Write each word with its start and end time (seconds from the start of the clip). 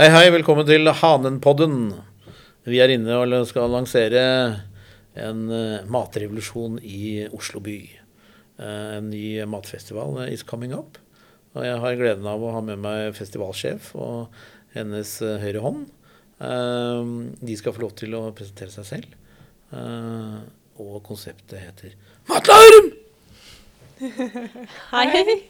Hei, 0.00 0.06
hei, 0.08 0.30
velkommen 0.32 0.64
til 0.64 0.88
Hanenpodden. 0.96 1.90
Vi 2.64 2.78
er 2.80 2.88
inne 2.88 3.18
og 3.20 3.34
skal 3.44 3.68
lansere 3.68 4.22
en 5.12 5.42
eh, 5.52 5.82
matrevolusjon 5.92 6.78
i 6.80 7.26
Oslo 7.36 7.60
by. 7.60 7.74
Eh, 7.84 8.94
En 8.96 9.10
ny 9.12 9.44
matfestival 9.44 10.22
is 10.30 10.40
coming 10.40 10.72
up. 10.72 10.96
Og 11.52 11.66
jeg 11.68 11.76
har 11.84 11.98
gleden 12.00 12.30
av 12.32 12.40
å 12.40 12.54
ha 12.54 12.64
med 12.64 12.80
meg 12.80 13.12
festivalsjef 13.18 13.90
og 14.00 14.32
hennes 14.72 15.12
eh, 15.20 15.36
høyre 15.44 15.66
hånd. 15.66 15.84
De 17.44 17.60
skal 17.60 17.76
få 17.76 17.84
lov 17.84 17.92
til 18.00 18.16
å 18.16 18.24
presentere 18.32 18.72
seg 18.72 18.88
selv. 18.94 19.14
Og 20.80 20.96
konseptet 21.04 21.60
heter 21.60 21.92
Matlarm! 22.32 22.94
Hei. 24.94 25.40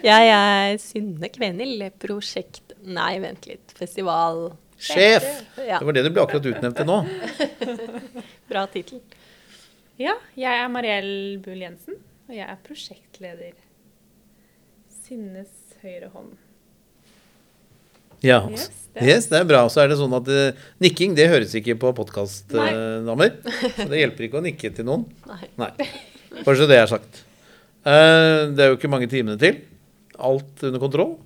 Jeg 0.00 0.28
er 0.32 0.78
Synne 0.80 1.28
Kvenhild, 1.28 1.84
prosjekt 2.00 2.61
Nei, 2.82 3.14
vent 3.22 3.46
litt. 3.46 3.74
Festival... 3.78 4.52
Sjef! 4.82 5.22
Ja, 5.62 5.78
Det 5.78 5.86
var 5.86 5.94
det 5.94 6.02
du 6.02 6.10
ble 6.10 6.22
akkurat 6.24 6.46
utnevnt 6.50 6.74
til 6.80 6.88
nå. 6.88 6.96
bra 8.50 8.64
tittel. 8.72 8.98
Ja, 10.00 10.16
jeg 10.34 10.58
er 10.58 10.70
Mariell 10.72 11.12
Bull 11.44 11.60
Jensen, 11.62 12.00
og 12.26 12.34
jeg 12.34 12.48
er 12.50 12.58
prosjektleder. 12.66 13.52
Sinnes 15.04 15.52
høyre 15.84 16.08
hånd. 16.14 16.32
Ja, 18.22 18.40
Yes, 18.50 18.68
det. 18.94 19.00
det- 19.00 19.08
yes, 19.10 19.26
det 19.30 19.38
er 19.40 19.46
bra. 19.50 19.62
Så 19.70 19.82
er 19.82 19.88
det 19.90 19.98
sånn 19.98 20.14
at 20.18 20.28
uh, 20.30 20.58
nikking 20.82 21.14
det 21.18 21.28
høres 21.30 21.54
ikke 21.58 21.74
på 21.78 21.90
podkast, 21.94 22.50
Uh. 22.54 23.06
Så 23.06 23.88
det 23.90 23.98
hjelper 24.02 24.26
ikke 24.28 24.38
å 24.38 24.44
nikke 24.44 24.70
til 24.74 24.86
noen. 24.86 25.06
Nei. 25.26 25.46
Nei. 25.58 25.70
Bare 26.42 26.56
så 26.58 26.66
det 26.70 26.78
er 26.78 26.90
sagt. 26.90 27.22
Uh, 27.86 28.50
det 28.54 28.62
er 28.62 28.70
jo 28.72 28.78
ikke 28.78 28.90
mange 28.90 29.08
timene 29.10 29.38
til. 29.38 29.62
Alt 30.18 30.62
under 30.66 30.82
kontroll. 30.82 31.16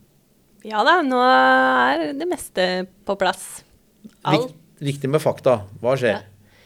Ja 0.66 0.80
da, 0.82 0.96
nå 1.06 1.18
er 1.22 2.08
det 2.18 2.26
meste 2.26 2.62
på 3.06 3.14
plass. 3.20 3.62
Alt. 4.26 4.48
Vik, 4.50 4.56
viktig 4.88 5.10
med 5.12 5.22
fakta. 5.22 5.60
Hva 5.78 5.92
skjer? 6.00 6.24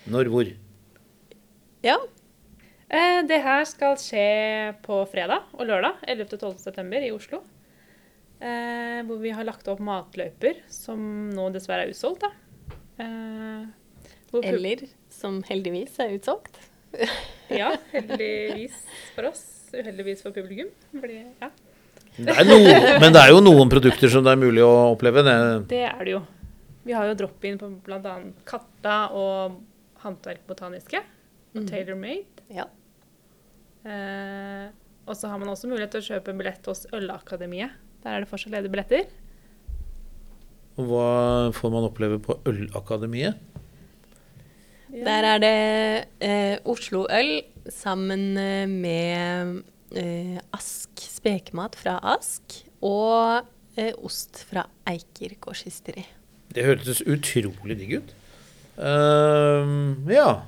Når, 0.09 0.31
hvor? 0.33 0.48
Ja. 1.84 1.98
Eh, 2.89 3.19
det 3.29 3.42
her 3.45 3.67
skal 3.69 3.98
skje 4.01 4.25
på 4.87 5.03
fredag 5.12 5.53
og 5.53 5.69
lørdag, 5.69 6.01
11. 6.09 6.31
og 6.33 6.39
12. 6.55 6.57
september 6.65 7.05
i 7.05 7.12
Oslo. 7.12 7.42
Eh, 8.41 9.03
hvor 9.05 9.20
vi 9.20 9.34
har 9.37 9.45
lagt 9.45 9.69
opp 9.69 9.84
matløyper, 9.84 10.62
som 10.73 11.05
nå 11.37 11.51
dessverre 11.53 11.85
er 11.85 11.92
utsolgt. 11.92 12.25
Eh, 13.05 13.69
hvor 14.33 14.48
Eller, 14.48 14.87
som 15.12 15.42
heldigvis 15.51 16.01
er 16.01 16.17
utsolgt. 16.17 16.57
Ja, 17.53 17.75
heldigvis 17.92 18.81
for 19.12 19.29
oss. 19.29 19.45
Uheldigvis 19.77 20.25
for 20.25 20.33
publikum. 20.35 20.73
Fordi, 20.97 21.20
ja, 21.42 21.51
Det 22.27 22.35
er 22.37 22.45
noe, 22.49 22.75
men 23.01 23.13
det 23.15 23.21
er 23.23 23.31
jo 23.33 23.41
noen 23.45 23.71
produkter 23.73 24.11
som 24.13 24.25
det 24.27 24.33
er 24.35 24.41
mulig 24.41 24.63
å 24.67 24.71
oppleve. 24.93 25.23
Det, 25.27 25.35
det 25.71 25.83
er 25.89 26.05
det 26.05 26.15
jo. 26.17 26.21
Vi 26.85 26.93
har 26.97 27.07
jo 27.11 27.15
drop-in 27.21 27.59
på 27.61 27.69
bl.a. 27.87 28.15
Katta 28.49 28.97
og 29.17 29.59
Håndverk 30.05 30.43
Botaniske. 30.48 31.01
Og 31.55 31.61
Mhm. 31.63 31.69
Tailor 31.69 31.97
Made. 31.98 32.45
Ja. 32.55 32.65
Eh, 33.85 34.69
og 35.09 35.17
så 35.17 35.29
har 35.33 35.39
man 35.41 35.48
også 35.51 35.67
mulighet 35.71 35.91
til 35.97 36.03
å 36.05 36.09
kjøpe 36.13 36.31
en 36.33 36.39
billett 36.39 36.67
hos 36.71 36.85
Ølakademiet. 36.95 37.73
Der 38.05 38.15
er 38.17 38.21
det 38.25 38.31
fortsatt 38.31 38.53
ledige 38.55 38.73
billetter. 38.75 39.07
og 40.81 40.87
hva 40.89 41.53
får 41.53 41.73
man 41.75 41.85
oppleve 41.89 42.19
på 42.25 42.39
Ølakademiet? 42.48 43.35
Der 44.91 45.27
er 45.35 45.39
det 45.43 46.07
eh, 46.25 46.57
Oslo 46.65 47.05
Øl 47.11 47.43
sammen 47.71 48.37
eh, 48.41 48.67
med 48.67 49.63
Ask, 50.55 51.02
spekemat 51.02 51.74
fra 51.78 51.96
Ask, 52.14 52.60
og 52.80 53.46
eh, 53.77 53.92
ost 54.05 54.42
fra 54.48 54.64
Eiker 54.88 55.36
gårdsysteri. 55.42 56.05
Det 56.50 56.66
hørtes 56.66 57.02
utrolig 57.06 57.77
digg 57.78 58.00
ut. 58.00 58.14
Uh, 58.80 59.98
ja. 60.11 60.42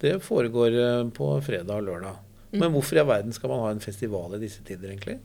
Det 0.00 0.14
foregår 0.24 0.76
eh, 0.80 1.08
på 1.12 1.32
fredag 1.44 1.80
og 1.80 1.88
lørdag. 1.88 2.20
Men 2.50 2.72
hvorfor 2.74 2.98
i 2.98 3.06
verden 3.06 3.34
skal 3.36 3.52
man 3.52 3.60
ha 3.62 3.74
en 3.74 3.82
festival 3.82 4.32
i 4.34 4.40
disse 4.42 4.62
tider, 4.66 4.90
egentlig? 4.90 5.18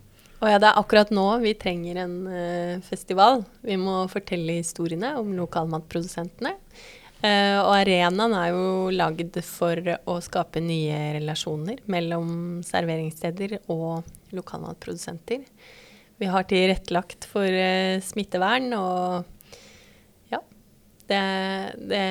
Og 0.44 0.50
ja, 0.52 0.60
det 0.62 0.68
er 0.68 0.82
akkurat 0.82 1.14
nå 1.16 1.24
vi 1.42 1.56
trenger 1.58 2.02
en 2.04 2.18
uh, 2.28 2.84
festival. 2.86 3.46
Vi 3.66 3.78
må 3.82 4.04
fortelle 4.12 4.60
historiene 4.60 5.16
om 5.18 5.32
lokalmatprodusentene. 5.38 6.54
Eh, 7.24 7.58
og 7.62 7.72
arenaen 7.78 8.34
er 8.36 8.50
jo 8.52 8.92
lagd 8.92 9.38
for 9.48 9.80
å 9.80 10.18
skape 10.24 10.62
nye 10.64 11.16
relasjoner 11.16 11.80
mellom 11.92 12.60
serveringssteder 12.66 13.60
og 13.72 14.04
lokalmatprodusenter. 14.36 15.46
Vi 16.20 16.28
har 16.32 16.46
tilrettelagt 16.48 17.28
for 17.28 17.44
uh, 17.44 18.00
smittevern, 18.04 18.70
og 18.78 19.26
ja 20.32 20.40
det, 21.10 21.24
det 21.92 22.06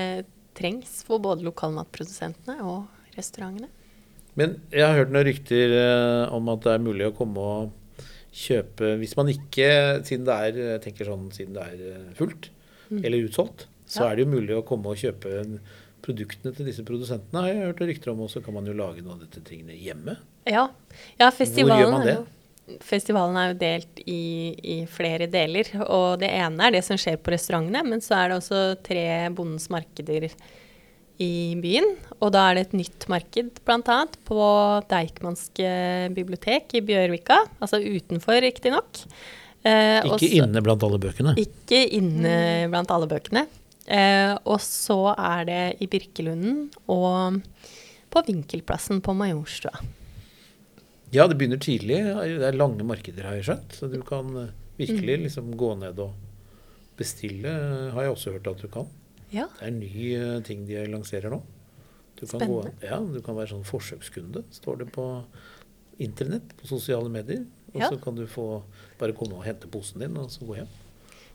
trengs 0.57 0.99
for 1.07 1.23
både 1.25 1.47
lokalmatprodusentene 1.47 2.59
og 2.69 3.17
restaurantene. 3.17 3.71
Men 4.37 4.59
jeg 4.75 4.85
har 4.85 4.99
hørt 4.99 5.15
noen 5.15 5.29
rykter 5.29 5.73
uh, 5.79 6.35
om 6.37 6.53
at 6.53 6.67
det 6.67 6.75
er 6.75 6.85
mulig 6.85 7.09
å 7.09 7.17
komme 7.17 7.49
og 7.55 7.81
kjøpe 8.35 8.97
Hvis 8.99 9.13
man 9.15 9.29
ikke, 9.31 9.67
siden 10.03 10.25
det 10.27 10.37
er, 10.49 11.05
sånn, 11.07 11.29
siden 11.31 11.55
det 11.55 11.69
er 11.71 11.99
fullt 12.19 12.49
fullt 12.49 13.05
eller 13.07 13.29
utsolgt, 13.29 13.69
så 13.87 14.01
Ja. 14.05 14.11
er 14.11 14.17
det 14.17 14.25
jo 14.27 14.33
mulig 14.33 14.55
å 14.57 14.65
komme 14.67 14.87
og 14.93 14.97
kjøpe 14.97 15.59
produktene 16.05 16.55
til 16.55 16.67
disse 16.67 16.85
produsentene. 16.85 17.33
Jeg 17.33 17.57
Har 17.57 17.65
jeg 17.65 17.73
hørt 17.75 17.81
rykter 17.89 18.13
om, 18.13 18.21
og 18.21 18.31
så 18.31 18.43
kan 18.45 18.55
man 18.55 18.67
jo 18.67 18.73
lage 18.77 19.01
noen 19.03 19.21
av 19.21 19.27
disse 19.29 19.43
tingene 19.45 19.73
hjemme. 19.79 20.17
Ja, 20.47 20.69
ja 21.19 21.31
festivalen, 21.31 21.91
man 21.91 22.03
er 22.03 22.05
det? 22.05 22.17
jo- 22.19 22.79
festivalen 22.81 23.37
er 23.37 23.53
jo 23.53 23.59
delt 23.61 24.03
i, 24.07 24.55
i 24.63 24.87
flere 24.87 25.27
deler. 25.31 25.65
Og 25.89 26.19
det 26.21 26.31
ene 26.31 26.61
er 26.67 26.71
det 26.73 26.85
som 26.85 26.97
skjer 26.97 27.17
på 27.17 27.33
restaurantene, 27.33 27.85
men 27.89 28.01
så 28.01 28.17
er 28.21 28.29
det 28.29 28.39
også 28.43 28.83
tre 28.83 29.29
Bondens 29.35 29.69
markeder 29.73 30.29
i 31.21 31.55
byen. 31.63 31.97
Og 32.21 32.33
da 32.35 32.51
er 32.51 32.55
det 32.59 32.67
et 32.67 32.77
nytt 32.83 33.07
marked, 33.09 33.61
bl.a. 33.65 33.99
på 34.29 34.39
Deichmanske 34.91 36.13
bibliotek 36.17 36.75
i 36.75 36.81
Bjørvika. 36.85 37.43
Altså 37.63 37.81
utenfor, 37.81 38.41
riktignok. 38.45 39.05
Eh, 39.65 40.03
Ikke 40.05 40.19
også, 40.19 40.33
inne 40.43 40.61
blant 40.65 40.83
alle 40.85 40.99
bøkene. 41.01 41.37
ikke 41.41 41.85
inne 41.97 42.69
blant 42.73 42.91
alle 42.93 43.07
bøkene. 43.09 43.47
Eh, 43.87 44.33
og 44.49 44.61
så 44.65 44.99
er 45.13 45.45
det 45.49 45.63
i 45.85 45.89
Birkelunden 45.93 46.71
og 46.89 47.41
på 48.15 48.23
Vinkelplassen 48.27 49.03
på 49.05 49.13
Majorstua. 49.17 49.75
Ja, 51.15 51.27
det 51.31 51.37
begynner 51.39 51.61
tidlig. 51.63 51.99
Det 52.03 52.47
er 52.49 52.57
lange 52.57 52.83
markeder, 52.87 53.27
har 53.29 53.37
jeg 53.39 53.45
skjønt. 53.51 53.75
Så 53.77 53.91
du 53.93 54.01
kan 54.07 54.31
eh, 54.41 54.53
virkelig 54.81 55.19
liksom 55.29 55.53
gå 55.61 55.75
ned 55.83 55.99
og 56.03 56.15
bestille, 56.99 57.51
har 57.95 58.07
jeg 58.07 58.15
også 58.15 58.33
hørt 58.37 58.49
at 58.51 58.63
du 58.63 58.69
kan. 58.71 58.89
Ja. 59.35 59.49
Det 59.59 59.67
er 59.67 59.73
en 59.73 59.81
ny 59.83 60.07
eh, 60.15 60.41
ting 60.47 60.65
de 60.69 60.85
lanserer 60.91 61.31
nå. 61.35 61.43
Du 62.15 62.25
kan, 62.31 62.45
gå, 62.47 62.61
ja, 62.87 63.01
du 63.03 63.19
kan 63.27 63.35
være 63.37 63.51
sånn 63.51 63.67
forsøkskunde, 63.67 64.45
står 64.55 64.85
det 64.85 64.87
på 64.95 65.05
internett, 66.03 66.53
på 66.61 66.69
sosiale 66.71 67.11
medier. 67.11 67.43
Og 67.75 67.81
Ja. 67.83 67.89
så 67.91 67.99
kan 68.01 68.15
du 68.15 68.23
få 68.31 68.63
bare 69.01 69.13
komme 69.19 69.35
og 69.35 69.45
hente 69.45 69.67
posen 69.67 70.01
din, 70.01 70.17
og 70.17 70.31
så 70.31 70.47
gå 70.47 70.55
hjem. 70.61 70.69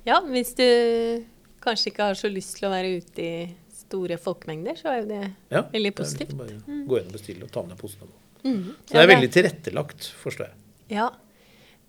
Ja, 0.08 0.22
hvis 0.24 0.54
du 0.56 0.64
kanskje 1.64 1.92
ikke 1.92 2.08
har 2.09 2.18
så 2.20 2.30
lyst 2.31 2.58
til 2.58 2.68
å 2.70 2.74
være 2.74 2.97
ute 3.02 3.25
i 3.25 3.56
store 3.80 4.18
folkemengder, 4.22 4.78
så 4.80 4.92
er 4.92 5.00
jo 5.02 5.08
det 5.09 5.22
Ja, 5.52 5.64
veldig 5.74 5.90
det 5.90 6.00
er 6.00 6.03
positivt. 6.03 6.34
liksom 6.34 6.38
bare 6.44 6.88
gå 6.88 7.00
inn 7.00 7.09
og 7.09 7.16
bestille 7.18 7.44
og 7.47 7.52
ta 7.52 7.64
med 7.64 7.78
posene. 7.78 8.12
Mhm. 8.44 8.75
Så 8.86 8.94
det 8.94 9.02
er 9.03 9.08
veldig 9.16 9.31
tilrettelagt, 9.34 10.12
forstår 10.24 10.48
jeg. 10.48 10.56
Ja. 10.90 11.09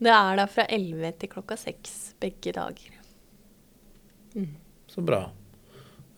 Det 0.00 0.08
er 0.10 0.36
da 0.36 0.46
fra 0.48 0.64
11 0.64 1.12
til 1.20 1.28
klokka 1.28 1.56
6 1.60 2.14
begge 2.20 2.52
dager. 2.56 2.96
Så 4.88 5.02
bra. 5.04 5.30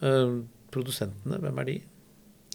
Uh, 0.03 0.43
produsentene, 0.71 1.39
hvem 1.43 1.59
er 1.63 1.69
de? 1.69 1.75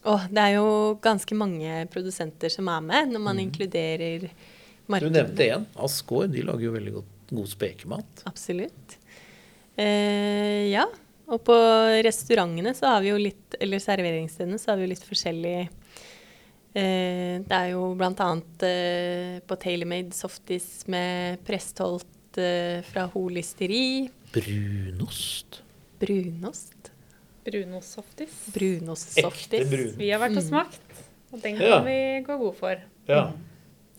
Oh, 0.08 0.24
det 0.32 0.40
er 0.40 0.54
jo 0.56 0.96
ganske 1.04 1.36
mange 1.36 1.82
produsenter 1.92 2.52
som 2.54 2.70
er 2.72 2.84
med 2.86 3.12
når 3.12 3.24
man 3.24 3.40
inkluderer 3.42 4.30
Du 4.88 5.10
nevnte 5.10 5.44
én. 5.52 5.66
Askår. 5.76 6.30
De 6.32 6.46
lager 6.48 6.70
jo 6.70 6.72
veldig 6.72 6.94
godt, 6.94 7.14
god 7.34 7.50
spekemat. 7.52 8.24
Absolutt. 8.30 8.98
Eh, 9.78 10.70
ja. 10.72 10.86
Og 11.28 11.42
på 11.44 11.56
restaurantene 12.06 12.72
så 12.78 12.88
har 12.94 13.02
vi 13.04 13.10
jo 13.12 13.18
litt, 13.20 13.58
eller 13.60 13.82
serveringsstedene, 13.84 14.58
så 14.62 14.72
har 14.72 14.78
vi 14.80 14.86
jo 14.88 14.92
litt 14.94 15.04
forskjellig 15.04 15.56
eh, 16.78 17.34
Det 17.44 17.58
er 17.58 17.74
jo 17.74 17.90
blant 18.00 18.22
annet 18.24 18.64
eh, 18.64 19.34
på 19.48 19.58
TaylorMade 19.60 20.16
softis 20.16 20.86
med 20.88 21.42
prestholdt 21.48 22.40
eh, 22.40 22.80
fra 22.88 23.08
Holisteri. 23.12 24.08
Brunost. 24.32 25.62
Brunost. 26.00 26.92
Brunosoftis. 27.48 28.40
Brunostsoftis. 28.56 29.68
brun. 29.72 29.94
Vi 30.00 30.10
har 30.12 30.20
vært 30.24 30.40
og 30.40 30.48
smakt, 30.48 31.04
og 31.32 31.44
den 31.44 31.60
kan 31.60 31.68
Ja. 31.68 31.80
vi 31.84 32.00
gå 32.28 32.40
god 32.40 32.56
for. 32.60 32.82
Ja. 33.08 33.22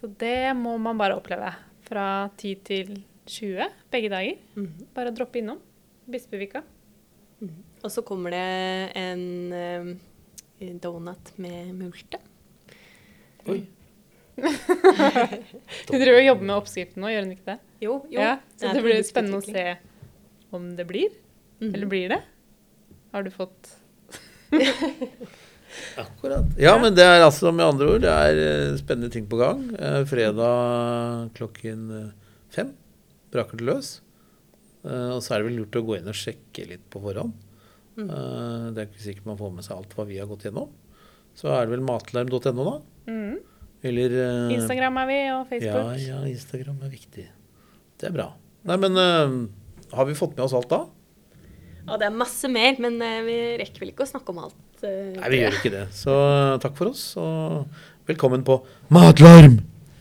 Så 0.01 0.11
det 0.21 0.55
må 0.57 0.79
man 0.81 0.97
bare 1.01 1.17
oppleve. 1.17 1.53
Fra 1.89 2.29
10 2.37 2.55
til 2.65 2.99
20 3.29 3.69
begge 3.93 4.09
dager. 4.13 4.37
Mhm. 4.57 4.87
Bare 4.95 5.11
droppe 5.17 5.41
innom. 5.41 5.59
Bispevika. 6.09 6.63
Og 7.85 7.93
så 7.93 8.03
kommer 8.03 8.35
det 8.35 8.45
en 8.99 9.53
eh, 9.55 10.71
donut 10.83 11.33
med 11.39 11.75
multe. 11.77 12.19
Oi. 13.47 13.61
Hun 14.39 15.99
driver 15.99 16.19
og 16.19 16.27
jobber 16.27 16.47
med 16.47 16.55
oppskriften 16.57 17.03
nå, 17.03 17.11
gjør 17.11 17.25
hun 17.27 17.33
ikke 17.35 17.49
det? 17.49 17.57
Jo, 17.83 17.95
jo. 18.07 18.21
Ja, 18.21 18.37
så 18.55 18.71
det 18.75 18.83
blir 18.85 19.01
spennende 19.07 19.41
å 19.41 19.47
se 19.47 19.65
om 20.55 20.69
det 20.79 20.87
blir. 20.87 21.15
Mm. 21.59 21.73
Eller 21.73 21.91
blir 21.91 22.13
det? 22.15 22.21
Har 23.11 23.27
du 23.27 23.33
fått 23.35 23.73
Akkurat. 25.99 26.47
Ja, 26.59 26.77
men 26.81 26.95
det 26.97 27.05
er 27.05 27.23
altså 27.23 27.51
med 27.53 27.67
andre 27.67 27.89
ord, 27.93 28.03
det 28.07 28.13
er 28.13 28.43
eh, 28.43 28.77
spennende 28.79 29.11
ting 29.13 29.27
på 29.31 29.41
gang. 29.41 29.67
Eh, 29.75 30.03
fredag 30.09 31.35
klokken 31.39 32.13
fem 32.55 32.73
braker 33.35 33.61
det 33.61 33.67
løs. 33.69 33.91
Eh, 34.89 35.11
og 35.15 35.21
så 35.25 35.35
er 35.35 35.43
det 35.43 35.51
vel 35.51 35.61
lurt 35.61 35.79
å 35.79 35.85
gå 35.85 35.99
inn 35.99 36.09
og 36.09 36.17
sjekke 36.17 36.67
litt 36.71 36.85
på 36.93 37.03
forhånd. 37.03 37.35
Mm. 37.99 38.09
Eh, 38.09 38.67
det 38.75 38.83
er 38.83 38.91
ikke 38.91 39.05
sikkert 39.05 39.29
man 39.29 39.41
får 39.41 39.55
med 39.57 39.67
seg 39.67 39.77
alt 39.77 39.97
hva 39.97 40.07
vi 40.09 40.21
har 40.21 40.29
gått 40.31 40.49
gjennom. 40.49 40.71
Så 41.39 41.53
er 41.53 41.67
det 41.67 41.77
vel 41.77 41.87
matlarm.no, 41.87 42.67
da. 42.67 42.77
Mm. 43.11 43.39
Eller 43.89 44.19
eh, 44.25 44.57
Instagram 44.57 45.01
er 45.05 45.11
vi, 45.11 45.19
og 45.37 45.43
Facebook. 45.51 45.91
ja, 46.03 46.21
Instagram 46.33 46.85
er 46.87 46.95
viktig. 46.95 47.27
Det 47.99 48.11
er 48.11 48.15
bra. 48.15 48.31
Nei, 48.69 48.77
men 48.81 48.99
har 48.99 50.07
vi 50.07 50.17
fått 50.19 50.35
med 50.37 50.45
oss 50.47 50.55
alt 50.57 50.71
da? 50.71 50.83
Ja, 51.89 51.97
det 51.97 52.09
er 52.09 52.17
masse 52.21 52.51
mer, 52.53 52.77
men 52.83 52.99
vi 53.25 53.39
rekker 53.63 53.81
vel 53.81 53.95
ikke 53.95 54.05
å 54.05 54.11
snakke 54.11 54.35
om 54.35 54.43
alt. 54.45 54.59
Nei, 54.83 55.31
vi 55.33 55.41
gjør 55.41 55.57
ikke 55.61 55.73
det. 55.73 55.87
Så 55.97 56.15
takk 56.63 56.77
for 56.79 56.93
oss, 56.93 57.11
og 57.19 57.65
velkommen 58.11 58.45
på 58.47 58.61
Matlarm! 58.95 59.61